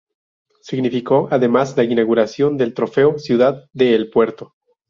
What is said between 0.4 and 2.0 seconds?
Significó, además, la